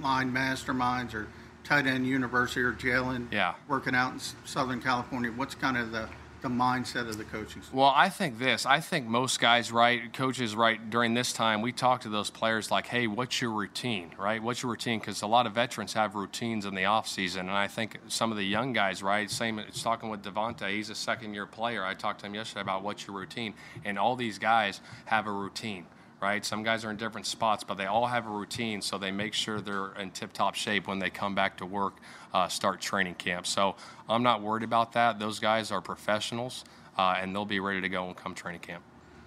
line 0.00 0.32
masterminds 0.32 1.14
or 1.14 1.28
tight 1.62 1.86
end 1.86 2.06
university 2.06 2.60
or 2.62 2.72
Jalen 2.72 3.26
Yeah. 3.30 3.54
working 3.68 3.94
out 3.94 4.14
in 4.14 4.20
Southern 4.44 4.80
California? 4.80 5.30
What's 5.30 5.54
kind 5.54 5.76
of 5.76 5.92
the 5.92 6.08
the 6.42 6.48
mindset 6.48 7.08
of 7.08 7.16
the 7.16 7.24
coaching 7.24 7.62
staff? 7.62 7.72
Well, 7.72 7.92
I 7.94 8.08
think 8.08 8.38
this. 8.38 8.66
I 8.66 8.80
think 8.80 9.06
most 9.06 9.40
guys, 9.40 9.72
right, 9.72 10.12
coaches, 10.12 10.54
right, 10.54 10.90
during 10.90 11.14
this 11.14 11.32
time, 11.32 11.62
we 11.62 11.72
talk 11.72 12.02
to 12.02 12.08
those 12.08 12.30
players 12.30 12.70
like, 12.70 12.86
hey, 12.86 13.06
what's 13.06 13.40
your 13.40 13.52
routine, 13.52 14.12
right? 14.18 14.42
What's 14.42 14.62
your 14.62 14.70
routine? 14.70 14.98
Because 14.98 15.22
a 15.22 15.26
lot 15.26 15.46
of 15.46 15.52
veterans 15.52 15.92
have 15.94 16.14
routines 16.14 16.66
in 16.66 16.74
the 16.74 16.84
off 16.84 17.08
season, 17.08 17.48
and 17.48 17.56
I 17.56 17.68
think 17.68 17.98
some 18.08 18.30
of 18.30 18.36
the 18.36 18.44
young 18.44 18.72
guys, 18.72 19.02
right, 19.02 19.30
same. 19.30 19.58
It's 19.58 19.82
talking 19.82 20.10
with 20.10 20.22
DeVonta. 20.22 20.68
He's 20.68 20.90
a 20.90 20.94
second 20.94 21.34
year 21.34 21.46
player. 21.46 21.84
I 21.84 21.94
talked 21.94 22.20
to 22.20 22.26
him 22.26 22.34
yesterday 22.34 22.62
about 22.62 22.82
what's 22.82 23.06
your 23.06 23.16
routine, 23.16 23.54
and 23.84 23.98
all 23.98 24.16
these 24.16 24.38
guys 24.38 24.80
have 25.06 25.26
a 25.26 25.32
routine 25.32 25.86
right? 26.22 26.44
Some 26.44 26.62
guys 26.62 26.84
are 26.84 26.90
in 26.90 26.96
different 26.96 27.26
spots, 27.26 27.64
but 27.64 27.76
they 27.76 27.86
all 27.86 28.06
have 28.06 28.26
a 28.26 28.30
routine, 28.30 28.80
so 28.80 28.96
they 28.96 29.10
make 29.10 29.34
sure 29.34 29.60
they're 29.60 29.92
in 29.94 30.12
tip 30.12 30.32
top 30.32 30.54
shape 30.54 30.86
when 30.86 31.00
they 31.00 31.10
come 31.10 31.34
back 31.34 31.56
to 31.58 31.66
work, 31.66 31.94
uh, 32.32 32.46
start 32.46 32.80
training 32.80 33.16
camp. 33.16 33.44
So 33.46 33.74
I'm 34.08 34.22
not 34.22 34.40
worried 34.40 34.62
about 34.62 34.92
that. 34.92 35.18
Those 35.18 35.40
guys 35.40 35.72
are 35.72 35.80
professionals, 35.80 36.64
uh, 36.96 37.16
and 37.20 37.34
they'll 37.34 37.44
be 37.44 37.58
ready 37.58 37.80
to 37.80 37.88
go 37.88 38.06
and 38.06 38.16
come 38.16 38.34
training 38.34 38.60
camp. 38.60 38.84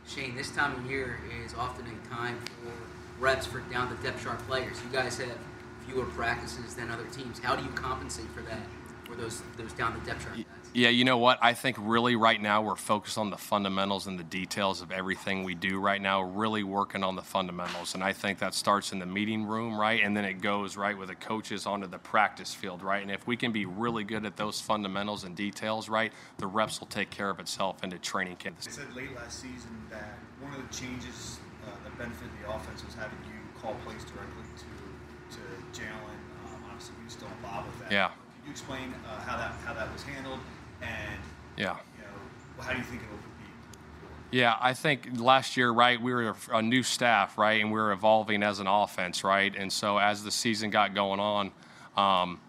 Shane, 0.08 0.36
this 0.36 0.52
time 0.52 0.80
of 0.80 0.90
year 0.90 1.20
is 1.44 1.54
often 1.54 1.86
a 1.86 2.08
time 2.10 2.40
for 2.46 2.72
reps 3.22 3.46
for 3.46 3.60
down 3.60 3.90
the 3.90 4.02
depth 4.02 4.24
chart 4.24 4.40
players. 4.48 4.78
You 4.82 4.98
guys 4.98 5.18
have 5.18 5.38
fewer 5.86 6.06
practices 6.06 6.76
than 6.76 6.90
other 6.90 7.06
teams. 7.08 7.40
How 7.40 7.56
do 7.56 7.64
you 7.64 7.70
compensate 7.72 8.28
for 8.34 8.42
that, 8.44 8.62
for 9.04 9.16
those 9.16 9.42
those 9.58 9.74
down 9.74 10.00
the 10.00 10.06
depth 10.06 10.24
chart 10.24 10.36
guys? 10.36 10.65
Yeah, 10.76 10.90
you 10.90 11.06
know 11.06 11.18
what? 11.18 11.40
I 11.42 11.54
think 11.54 11.78
really 11.80 12.18
right 12.18 12.42
now 12.42 12.62
we're 12.62 12.76
focused 12.76 13.18
on 13.18 13.30
the 13.30 13.38
fundamentals 13.38 14.08
and 14.08 14.20
the 14.20 14.26
details 14.26 14.82
of 14.82 14.92
everything 14.92 15.46
we 15.46 15.56
do 15.56 15.80
right 15.80 16.02
now, 16.02 16.22
really 16.22 16.64
working 16.64 17.02
on 17.02 17.16
the 17.16 17.22
fundamentals. 17.22 17.94
And 17.94 18.04
I 18.04 18.12
think 18.12 18.40
that 18.40 18.54
starts 18.54 18.92
in 18.92 19.00
the 19.00 19.06
meeting 19.06 19.46
room, 19.46 19.80
right? 19.80 20.04
And 20.04 20.18
then 20.18 20.26
it 20.26 20.42
goes 20.42 20.76
right 20.76 20.98
with 20.98 21.08
the 21.08 21.16
coaches 21.16 21.66
onto 21.66 21.88
the 21.88 21.98
practice 21.98 22.54
field, 22.54 22.84
right? 22.84 23.02
And 23.02 23.10
if 23.10 23.26
we 23.26 23.38
can 23.38 23.54
be 23.54 23.66
really 23.66 24.04
good 24.04 24.26
at 24.26 24.36
those 24.36 24.60
fundamentals 24.60 25.24
and 25.24 25.34
details, 25.34 25.88
right, 25.88 26.12
the 26.40 26.48
reps 26.48 26.82
will 26.82 26.88
take 26.88 27.10
care 27.10 27.30
of 27.30 27.40
itself 27.40 27.82
into 27.82 27.98
training 27.98 28.36
camp. 28.36 28.60
They 28.60 28.72
said 28.72 28.94
late 28.98 29.16
last 29.16 29.40
season 29.40 29.82
that 29.92 30.20
one 30.42 30.54
of 30.54 30.60
the 30.60 30.76
changes 30.76 31.40
uh, 31.66 31.70
that 31.86 31.98
benefited 31.98 32.32
the 32.44 32.52
offense 32.52 32.84
was 32.84 32.96
having 32.96 33.18
you 33.24 33.40
call 33.62 33.76
plays 33.86 34.04
directly 34.04 34.44
to 34.58 35.38
to 35.38 35.42
Jalen. 35.72 36.20
Um, 36.44 36.60
obviously, 36.70 36.96
you 37.02 37.10
still 37.10 37.30
involved 37.40 37.68
with 37.68 37.80
that. 37.80 37.92
Yeah. 37.94 38.08
Can 38.08 38.16
you 38.48 38.52
explain 38.52 38.94
uh, 39.08 39.22
how 39.22 39.38
that 39.38 39.56
how 39.64 39.74
that 39.74 39.92
was 39.94 40.04
handled? 40.04 40.40
And 40.86 41.22
yeah, 41.58 41.78
you 41.98 42.04
know, 42.04 42.64
how 42.64 42.72
do 42.72 42.78
you 42.78 42.84
think 42.84 43.02
it 43.02 43.10
will 43.10 43.18
be? 43.18 44.38
Yeah, 44.38 44.56
I 44.60 44.74
think 44.74 45.08
last 45.18 45.58
year, 45.58 45.72
right, 45.72 46.02
we 46.02 46.14
were 46.14 46.36
a 46.52 46.62
new 46.62 46.84
staff, 46.84 47.38
right, 47.38 47.62
and 47.62 47.72
we 47.72 47.80
were 47.80 47.92
evolving 47.92 48.44
as 48.44 48.60
an 48.60 48.68
offense, 48.68 49.24
right, 49.24 49.54
and 49.56 49.72
so 49.72 49.98
as 49.98 50.24
the 50.24 50.32
season 50.32 50.70
got 50.70 50.94
going 50.94 51.20
on, 51.20 51.52
um, 51.98 52.40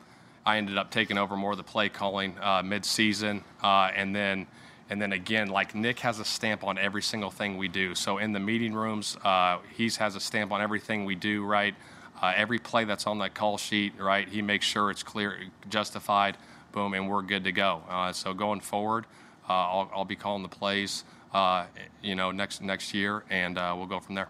I 0.44 0.58
ended 0.58 0.78
up 0.78 0.90
taking 0.90 1.18
over 1.18 1.36
more 1.36 1.52
of 1.52 1.58
the 1.58 1.64
play 1.64 1.88
calling 1.88 2.36
uh, 2.40 2.62
mid-season, 2.64 3.42
uh, 3.62 3.90
and 3.94 4.14
then. 4.14 4.46
And 4.88 5.02
then 5.02 5.12
again, 5.12 5.48
like 5.48 5.74
Nick 5.74 5.98
has 5.98 6.20
a 6.20 6.24
stamp 6.24 6.62
on 6.62 6.78
every 6.78 7.02
single 7.02 7.32
thing 7.32 7.56
we 7.56 7.66
do. 7.66 7.96
So 7.96 8.18
in 8.18 8.30
the 8.30 8.38
meeting 8.38 8.72
rooms, 8.72 9.16
uh, 9.24 9.58
he 9.76 9.90
has 9.98 10.14
a 10.14 10.20
stamp 10.20 10.52
on 10.52 10.62
everything 10.62 11.04
we 11.04 11.16
do, 11.16 11.44
right? 11.44 11.74
Uh, 12.22 12.32
every 12.36 12.60
play 12.60 12.84
that's 12.84 13.04
on 13.04 13.18
that 13.18 13.34
call 13.34 13.58
sheet, 13.58 13.94
right? 13.98 14.28
He 14.28 14.42
makes 14.42 14.64
sure 14.64 14.92
it's 14.92 15.02
clear, 15.02 15.38
justified 15.68 16.36
boom, 16.76 16.92
and 16.92 17.08
we're 17.08 17.22
good 17.22 17.42
to 17.44 17.52
go. 17.52 17.82
Uh, 17.88 18.12
so 18.12 18.34
going 18.34 18.60
forward, 18.60 19.06
uh, 19.48 19.52
I'll, 19.52 19.90
I'll, 19.94 20.04
be 20.04 20.14
calling 20.14 20.42
the 20.42 20.48
plays, 20.48 21.04
uh, 21.32 21.64
you 22.02 22.14
know, 22.14 22.30
next 22.30 22.60
next 22.60 22.92
year, 22.92 23.24
and 23.30 23.56
uh, 23.56 23.74
we'll 23.76 23.86
go 23.86 23.98
from 23.98 24.14
there. 24.14 24.28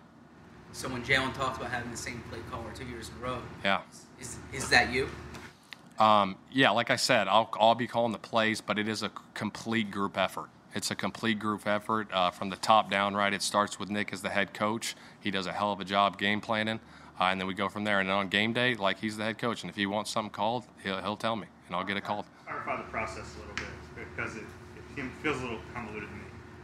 So 0.73 0.89
when 0.89 1.03
Jalen 1.03 1.35
talks 1.35 1.59
about 1.59 1.73
having 1.73 1.91
the 1.91 1.97
same 1.97 2.23
play 2.31 2.39
caller 2.49 2.71
two 2.73 2.87
years 2.87 3.11
in 3.11 3.23
a 3.23 3.27
row, 3.27 3.43
yeah, 3.65 3.81
is, 4.21 4.37
is 4.53 4.69
that 4.69 4.93
you? 4.93 5.09
Um, 5.99 6.37
yeah, 6.53 6.71
like 6.71 6.91
I 6.91 6.97
said, 6.97 7.27
I'll, 7.27 7.51
I'll 7.59 7.75
be 7.75 7.89
calling 7.89 8.13
the 8.13 8.19
plays, 8.19 8.61
but 8.61 8.79
it 8.79 8.87
is 8.87 9.03
a 9.03 9.11
complete 9.35 9.91
group 9.91 10.17
effort. 10.17 10.49
It's 10.75 10.91
a 10.91 10.95
complete 10.95 11.39
group 11.39 11.67
effort 11.67 12.09
uh, 12.13 12.31
from 12.31 12.51
the 12.51 12.57
top 12.57 12.91
down, 12.91 13.15
right? 13.15 13.33
It 13.33 13.43
starts 13.43 13.81
with 13.81 13.91
Nick 13.91 14.13
as 14.13 14.21
the 14.23 14.29
head 14.29 14.55
coach. 14.55 14.95
He 15.19 15.31
does 15.31 15.47
a 15.47 15.53
hell 15.53 15.73
of 15.73 15.81
a 15.81 15.85
job 15.85 16.19
game 16.19 16.41
planning, 16.41 16.79
uh, 17.19 17.25
and 17.25 17.41
then 17.41 17.49
we 17.49 17.55
go 17.55 17.69
from 17.69 17.83
there. 17.85 17.99
And 17.99 18.09
on 18.11 18.29
game 18.29 18.53
day, 18.53 18.77
like 18.77 19.01
he's 19.01 19.17
the 19.17 19.25
head 19.25 19.39
coach, 19.39 19.63
and 19.63 19.71
if 19.71 19.75
he 19.75 19.87
wants 19.87 20.11
something 20.11 20.31
called, 20.31 20.65
he'll, 20.85 21.01
he'll 21.01 21.17
tell 21.17 21.35
me, 21.35 21.47
and 21.67 21.77
I'll 21.77 21.85
get 21.85 21.97
it 21.97 22.05
called 22.05 22.27
clarify 22.47 22.77
the 22.77 22.91
process 22.91 23.25
a 23.37 23.39
little 23.41 23.55
bit 23.55 24.07
because 24.15 24.37
it, 24.37 24.45
it 24.97 25.05
feels 25.23 25.39
a 25.39 25.43
little 25.43 25.61
convoluted 25.75 26.09
to 26.09 26.15
me. 26.15 26.23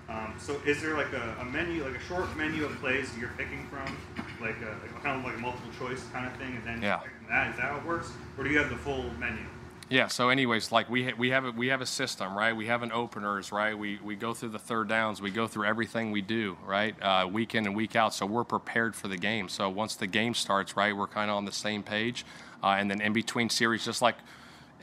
Um, 0.08 0.34
so 0.38 0.60
is 0.66 0.82
there 0.82 0.96
like 0.96 1.12
a, 1.12 1.36
a, 1.40 1.44
menu, 1.44 1.84
like 1.84 1.96
a 1.96 2.00
short 2.00 2.36
menu 2.36 2.64
of 2.64 2.72
plays 2.80 3.08
you're 3.18 3.30
picking 3.38 3.66
from, 3.68 3.96
like 4.40 4.56
a, 4.60 4.76
like 4.82 5.02
kind 5.02 5.18
of 5.18 5.24
like 5.24 5.36
a 5.36 5.40
multiple 5.40 5.70
choice 5.78 6.02
kind 6.12 6.26
of 6.26 6.32
thing, 6.36 6.56
and 6.56 6.66
then 6.66 6.82
yeah. 6.82 7.00
that 7.30 7.50
is 7.50 7.56
that 7.56 7.70
how 7.70 7.78
it 7.78 7.86
works, 7.86 8.10
or 8.36 8.44
do 8.44 8.50
you 8.50 8.58
have 8.58 8.68
the 8.68 8.76
full 8.76 9.04
menu? 9.18 9.40
Yeah. 9.88 10.08
So, 10.08 10.28
anyways, 10.28 10.72
like 10.72 10.90
we 10.90 11.04
ha- 11.04 11.14
we 11.16 11.30
have 11.30 11.44
a, 11.44 11.50
we 11.52 11.68
have 11.68 11.80
a 11.80 11.86
system, 11.86 12.36
right? 12.36 12.54
We 12.54 12.66
have 12.66 12.82
an 12.82 12.92
openers, 12.92 13.52
right? 13.52 13.78
We 13.78 14.00
we 14.02 14.16
go 14.16 14.34
through 14.34 14.50
the 14.50 14.58
third 14.58 14.88
downs. 14.88 15.22
We 15.22 15.30
go 15.30 15.46
through 15.46 15.66
everything 15.66 16.10
we 16.10 16.20
do, 16.20 16.56
right? 16.66 17.00
Uh, 17.00 17.28
week 17.30 17.54
in 17.54 17.64
and 17.66 17.74
week 17.74 17.96
out. 17.96 18.12
So 18.12 18.26
we're 18.26 18.44
prepared 18.44 18.94
for 18.96 19.08
the 19.08 19.18
game. 19.18 19.48
So 19.48 19.68
once 19.70 19.94
the 19.94 20.06
game 20.06 20.34
starts, 20.34 20.76
right, 20.76 20.96
we're 20.96 21.06
kind 21.06 21.30
of 21.30 21.36
on 21.36 21.44
the 21.44 21.52
same 21.52 21.82
page. 21.82 22.24
Uh, 22.62 22.76
and 22.78 22.90
then 22.90 23.00
in 23.00 23.12
between 23.12 23.50
series, 23.50 23.84
just 23.84 24.02
like 24.02 24.16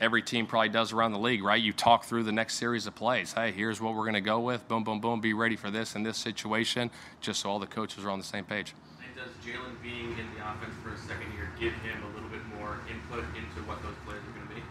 every 0.00 0.22
team 0.22 0.46
probably 0.46 0.70
does 0.70 0.92
around 0.92 1.12
the 1.12 1.18
league, 1.18 1.44
right? 1.44 1.62
You 1.62 1.72
talk 1.72 2.04
through 2.04 2.24
the 2.24 2.32
next 2.32 2.54
series 2.54 2.86
of 2.86 2.94
plays. 2.94 3.34
Hey, 3.34 3.52
here's 3.52 3.80
what 3.80 3.94
we're 3.94 4.04
going 4.04 4.14
to 4.14 4.20
go 4.20 4.40
with. 4.40 4.66
Boom, 4.66 4.82
boom, 4.82 5.00
boom. 5.00 5.20
Be 5.20 5.34
ready 5.34 5.56
for 5.56 5.70
this 5.70 5.94
in 5.94 6.02
this 6.02 6.16
situation, 6.16 6.90
just 7.20 7.40
so 7.40 7.50
all 7.50 7.58
the 7.58 7.66
coaches 7.66 8.04
are 8.04 8.10
on 8.10 8.18
the 8.18 8.24
same 8.24 8.44
page. 8.44 8.74
And 9.04 9.14
does 9.14 9.32
Jalen 9.44 9.80
being 9.82 10.12
in 10.12 10.26
the 10.34 10.50
offense 10.50 10.74
for 10.82 10.92
a 10.94 10.98
second 10.98 11.32
year 11.34 11.50
give 11.60 11.74
him 11.74 12.02
a 12.02 12.14
little 12.14 12.30
bit 12.30 12.40
more 12.58 12.78
input 12.90 13.24
into 13.36 13.68
what 13.68 13.82
those 13.82 13.94
plays 14.06 14.16
are 14.16 14.38
going 14.38 14.48
to 14.48 14.54
be? 14.54 14.62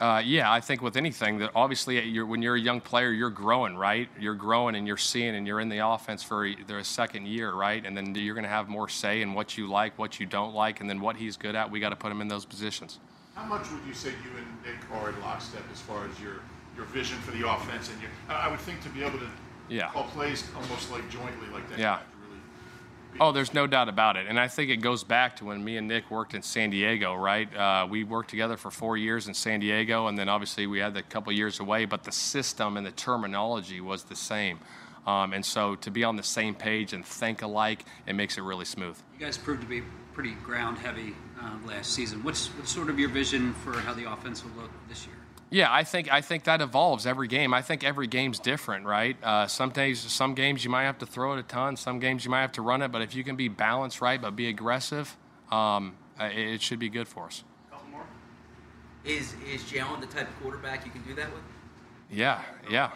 Uh, 0.00 0.18
yeah, 0.18 0.50
I 0.50 0.60
think 0.60 0.82
with 0.82 0.96
anything 0.96 1.38
that 1.38 1.52
obviously 1.54 2.02
you're, 2.08 2.26
when 2.26 2.42
you're 2.42 2.56
a 2.56 2.60
young 2.60 2.80
player, 2.80 3.12
you're 3.12 3.30
growing, 3.30 3.76
right? 3.76 4.08
You're 4.18 4.34
growing 4.34 4.74
and 4.74 4.88
you're 4.88 4.96
seeing, 4.96 5.36
and 5.36 5.46
you're 5.46 5.60
in 5.60 5.68
the 5.68 5.86
offense 5.86 6.20
for 6.24 6.50
their 6.66 6.82
second 6.82 7.28
year, 7.28 7.52
right? 7.52 7.86
And 7.86 7.96
then 7.96 8.12
you're 8.16 8.34
going 8.34 8.42
to 8.42 8.50
have 8.50 8.68
more 8.68 8.88
say 8.88 9.22
in 9.22 9.34
what 9.34 9.56
you 9.56 9.68
like, 9.68 9.96
what 9.96 10.18
you 10.18 10.26
don't 10.26 10.52
like, 10.52 10.80
and 10.80 10.90
then 10.90 11.00
what 11.00 11.14
he's 11.14 11.36
good 11.36 11.54
at. 11.54 11.70
We 11.70 11.78
got 11.78 11.90
to 11.90 11.96
put 11.96 12.10
him 12.10 12.20
in 12.20 12.26
those 12.26 12.44
positions. 12.44 12.98
How 13.34 13.44
much 13.44 13.70
would 13.70 13.84
you 13.86 13.94
say 13.94 14.10
you 14.10 14.30
and 14.38 14.46
Nick 14.64 14.90
are 14.92 15.10
in 15.10 15.20
lockstep 15.20 15.62
as 15.72 15.80
far 15.80 16.06
as 16.06 16.20
your 16.20 16.40
your 16.76 16.86
vision 16.86 17.18
for 17.18 17.32
the 17.32 17.48
offense 17.48 17.90
and 17.90 18.00
your? 18.00 18.10
I 18.28 18.48
would 18.48 18.60
think 18.60 18.80
to 18.82 18.88
be 18.88 19.02
able 19.02 19.18
to 19.18 19.28
yeah. 19.68 19.90
call 19.90 20.04
plays 20.04 20.44
almost 20.54 20.90
like 20.90 21.08
jointly 21.10 21.48
like 21.52 21.68
that. 21.70 21.78
Yeah. 21.78 21.98
Oh, 23.20 23.30
there's 23.30 23.54
no 23.54 23.68
doubt 23.68 23.88
about 23.88 24.16
it. 24.16 24.26
And 24.28 24.40
I 24.40 24.48
think 24.48 24.70
it 24.70 24.78
goes 24.78 25.04
back 25.04 25.36
to 25.36 25.44
when 25.44 25.62
me 25.62 25.76
and 25.76 25.86
Nick 25.86 26.10
worked 26.10 26.34
in 26.34 26.42
San 26.42 26.70
Diego, 26.70 27.14
right? 27.14 27.54
Uh, 27.56 27.86
we 27.88 28.02
worked 28.02 28.28
together 28.28 28.56
for 28.56 28.72
four 28.72 28.96
years 28.96 29.28
in 29.28 29.34
San 29.34 29.60
Diego, 29.60 30.08
and 30.08 30.18
then 30.18 30.28
obviously 30.28 30.66
we 30.66 30.80
had 30.80 30.96
a 30.96 31.02
couple 31.02 31.32
years 31.32 31.60
away, 31.60 31.84
but 31.84 32.02
the 32.02 32.10
system 32.10 32.76
and 32.76 32.84
the 32.84 32.90
terminology 32.90 33.80
was 33.80 34.02
the 34.02 34.16
same. 34.16 34.58
Um, 35.06 35.32
and 35.32 35.46
so 35.46 35.76
to 35.76 35.90
be 35.92 36.02
on 36.02 36.16
the 36.16 36.24
same 36.24 36.56
page 36.56 36.92
and 36.92 37.04
think 37.06 37.42
alike, 37.42 37.84
it 38.06 38.14
makes 38.14 38.36
it 38.36 38.42
really 38.42 38.64
smooth. 38.64 38.98
You 39.16 39.26
guys 39.26 39.38
proved 39.38 39.60
to 39.60 39.68
be 39.68 39.82
pretty 40.14 40.32
ground 40.44 40.78
heavy 40.78 41.14
um, 41.40 41.66
last 41.66 41.92
season. 41.92 42.22
What's, 42.22 42.46
what's 42.48 42.72
sort 42.72 42.88
of 42.88 42.98
your 42.98 43.08
vision 43.08 43.52
for 43.54 43.72
how 43.72 43.92
the 43.92 44.10
offense 44.10 44.44
will 44.44 44.62
look 44.62 44.70
this 44.88 45.06
year? 45.06 45.16
Yeah, 45.50 45.72
I 45.72 45.84
think 45.84 46.12
I 46.12 46.20
think 46.20 46.44
that 46.44 46.60
evolves 46.60 47.06
every 47.06 47.28
game. 47.28 47.54
I 47.54 47.62
think 47.62 47.84
every 47.84 48.08
game's 48.08 48.40
different, 48.40 48.86
right? 48.86 49.16
Uh, 49.22 49.46
some 49.46 49.70
days, 49.70 50.00
some 50.00 50.34
games 50.34 50.64
you 50.64 50.70
might 50.70 50.84
have 50.84 50.98
to 50.98 51.06
throw 51.06 51.34
it 51.34 51.38
a 51.38 51.44
ton. 51.44 51.76
Some 51.76 52.00
games 52.00 52.24
you 52.24 52.30
might 52.30 52.40
have 52.40 52.52
to 52.52 52.62
run 52.62 52.82
it. 52.82 52.90
But 52.90 53.02
if 53.02 53.14
you 53.14 53.22
can 53.22 53.36
be 53.36 53.46
balanced, 53.46 54.00
right, 54.00 54.20
but 54.20 54.34
be 54.34 54.48
aggressive, 54.48 55.16
um, 55.52 55.94
it, 56.18 56.36
it 56.36 56.62
should 56.62 56.80
be 56.80 56.88
good 56.88 57.06
for 57.06 57.26
us. 57.26 57.44
Couple 57.70 57.88
more. 57.90 58.06
Is 59.04 59.34
is 59.46 59.62
Jalen 59.62 60.00
the 60.00 60.06
type 60.06 60.28
of 60.28 60.40
quarterback 60.42 60.84
you 60.86 60.90
can 60.90 61.02
do 61.02 61.14
that 61.14 61.32
with? 61.32 61.42
Yeah, 62.10 62.42
yeah. 62.68 62.90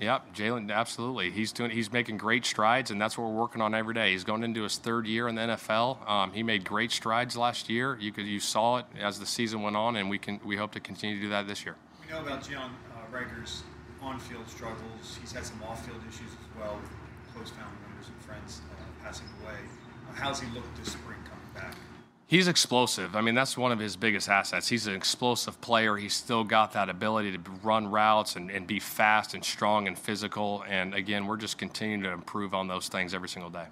Yep, 0.00 0.34
Jalen, 0.34 0.72
absolutely. 0.72 1.30
He's 1.30 1.52
doing. 1.52 1.70
He's 1.70 1.92
making 1.92 2.18
great 2.18 2.44
strides, 2.44 2.90
and 2.90 3.00
that's 3.00 3.16
what 3.16 3.28
we're 3.28 3.40
working 3.40 3.62
on 3.62 3.74
every 3.74 3.94
day. 3.94 4.10
He's 4.10 4.24
going 4.24 4.42
into 4.42 4.62
his 4.64 4.76
third 4.76 5.06
year 5.06 5.28
in 5.28 5.36
the 5.36 5.42
NFL. 5.42 6.08
Um, 6.08 6.32
he 6.32 6.42
made 6.42 6.64
great 6.64 6.90
strides 6.90 7.36
last 7.36 7.70
year. 7.70 7.96
You 8.00 8.10
could 8.10 8.26
you 8.26 8.40
saw 8.40 8.78
it 8.78 8.86
as 9.00 9.20
the 9.20 9.26
season 9.26 9.62
went 9.62 9.76
on, 9.76 9.94
and 9.94 10.10
we 10.10 10.18
can 10.18 10.40
we 10.44 10.56
hope 10.56 10.72
to 10.72 10.80
continue 10.80 11.16
to 11.16 11.22
do 11.22 11.28
that 11.28 11.46
this 11.46 11.64
year. 11.64 11.76
We 12.02 12.12
know 12.12 12.22
about 12.22 12.42
Jalen 12.42 12.70
uh, 12.92 14.04
on-field 14.04 14.48
struggles. 14.48 15.18
He's 15.20 15.32
had 15.32 15.46
some 15.46 15.62
off-field 15.62 16.00
issues 16.08 16.28
as 16.28 16.60
well 16.60 16.76
with 16.76 16.90
close 17.34 17.50
family 17.50 17.72
members 17.88 18.08
and 18.08 18.20
friends 18.22 18.60
uh, 18.70 19.04
passing 19.04 19.28
away. 19.42 19.54
Uh, 19.54 20.14
how's 20.14 20.40
he 20.40 20.50
looked 20.52 20.76
this 20.76 20.92
spring 20.92 21.18
coming 21.24 21.50
back? 21.54 21.76
He's 22.26 22.48
explosive. 22.48 23.14
I 23.14 23.20
mean, 23.20 23.34
that's 23.34 23.56
one 23.56 23.70
of 23.70 23.78
his 23.78 23.96
biggest 23.96 24.28
assets. 24.30 24.66
He's 24.66 24.86
an 24.86 24.94
explosive 24.94 25.60
player. 25.60 25.96
He's 25.96 26.14
still 26.14 26.42
got 26.42 26.72
that 26.72 26.88
ability 26.88 27.32
to 27.32 27.38
run 27.62 27.86
routes 27.86 28.36
and, 28.36 28.50
and 28.50 28.66
be 28.66 28.80
fast 28.80 29.34
and 29.34 29.44
strong 29.44 29.88
and 29.88 29.98
physical. 29.98 30.64
And 30.66 30.94
again, 30.94 31.26
we're 31.26 31.36
just 31.36 31.58
continuing 31.58 32.02
to 32.02 32.10
improve 32.10 32.54
on 32.54 32.66
those 32.66 32.88
things 32.88 33.12
every 33.12 33.28
single 33.28 33.50
day. 33.50 33.66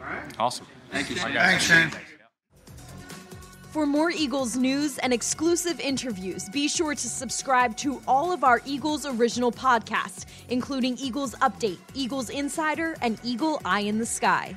All 0.00 0.06
right. 0.06 0.22
Awesome. 0.38 0.66
Thank 0.90 1.10
you. 1.10 1.16
Thanks, 1.16 1.64
Shane. 1.64 1.90
For 3.70 3.86
more 3.86 4.10
Eagles 4.10 4.56
news 4.56 4.98
and 4.98 5.12
exclusive 5.12 5.80
interviews, 5.80 6.48
be 6.48 6.68
sure 6.68 6.94
to 6.94 7.08
subscribe 7.08 7.76
to 7.78 8.00
all 8.06 8.30
of 8.30 8.44
our 8.44 8.62
Eagles 8.64 9.04
original 9.04 9.50
podcasts, 9.50 10.26
including 10.48 10.96
Eagles 10.96 11.34
Update, 11.36 11.78
Eagles 11.92 12.30
Insider, 12.30 12.96
and 13.02 13.18
Eagle 13.24 13.60
Eye 13.64 13.80
in 13.80 13.98
the 13.98 14.06
Sky. 14.06 14.54